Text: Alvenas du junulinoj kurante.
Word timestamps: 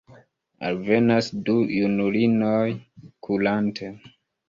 Alvenas 0.69 1.29
du 1.51 1.55
junulinoj 1.75 2.67
kurante. 3.29 3.97